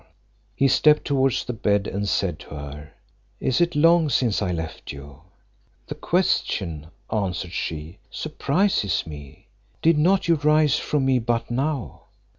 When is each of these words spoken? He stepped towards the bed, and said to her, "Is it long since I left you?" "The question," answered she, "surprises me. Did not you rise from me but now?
He 0.55 0.67
stepped 0.67 1.05
towards 1.05 1.45
the 1.45 1.53
bed, 1.53 1.85
and 1.85 2.09
said 2.09 2.39
to 2.39 2.55
her, 2.55 2.93
"Is 3.39 3.61
it 3.61 3.75
long 3.75 4.09
since 4.09 4.41
I 4.41 4.51
left 4.51 4.91
you?" 4.91 5.21
"The 5.85 5.93
question," 5.93 6.87
answered 7.13 7.53
she, 7.53 7.99
"surprises 8.09 9.05
me. 9.05 9.45
Did 9.83 9.99
not 9.99 10.27
you 10.27 10.37
rise 10.37 10.79
from 10.79 11.05
me 11.05 11.19
but 11.19 11.51
now? 11.51 12.05